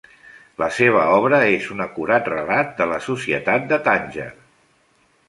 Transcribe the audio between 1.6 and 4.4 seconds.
un acurat relat de la societat de Tànger.